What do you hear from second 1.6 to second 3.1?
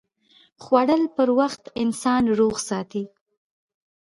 انسان روغ ساتي